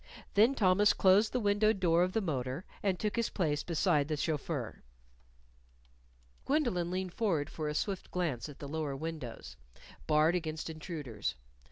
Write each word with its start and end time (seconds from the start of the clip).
Then 0.33 0.55
Thomas 0.55 0.93
closed 0.93 1.31
the 1.31 1.39
windowed 1.39 1.79
door 1.79 2.01
of 2.01 2.13
the 2.13 2.21
motor 2.21 2.65
and 2.81 2.97
took 2.99 3.15
his 3.15 3.29
place 3.29 3.61
beside 3.61 4.07
the 4.07 4.17
chauffeur. 4.17 4.81
Gwendolyn 6.43 6.89
leaned 6.89 7.13
forward 7.13 7.51
for 7.51 7.69
a 7.69 7.75
swift 7.75 8.09
glance 8.09 8.49
at 8.49 8.57
the 8.57 8.67
lower 8.67 8.95
windows, 8.95 9.57
barred 10.07 10.33
against 10.33 10.71
intruders. 10.71 11.35